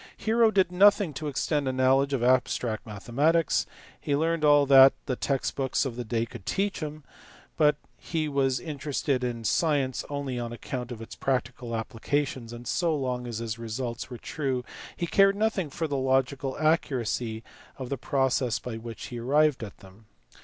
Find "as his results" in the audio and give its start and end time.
13.27-14.09